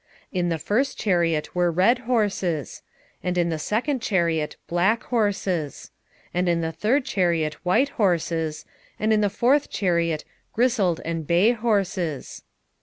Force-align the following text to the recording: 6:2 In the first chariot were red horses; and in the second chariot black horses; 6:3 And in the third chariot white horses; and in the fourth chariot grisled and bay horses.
6:2 0.33 0.39
In 0.39 0.49
the 0.49 0.57
first 0.57 0.97
chariot 0.97 1.53
were 1.55 1.69
red 1.69 1.99
horses; 2.09 2.81
and 3.23 3.37
in 3.37 3.49
the 3.49 3.59
second 3.59 4.01
chariot 4.01 4.55
black 4.67 5.03
horses; 5.03 5.91
6:3 6.29 6.29
And 6.33 6.49
in 6.49 6.61
the 6.61 6.71
third 6.71 7.05
chariot 7.05 7.63
white 7.63 7.89
horses; 7.89 8.65
and 8.99 9.13
in 9.13 9.21
the 9.21 9.29
fourth 9.29 9.69
chariot 9.69 10.23
grisled 10.55 11.01
and 11.05 11.27
bay 11.27 11.51
horses. 11.51 12.41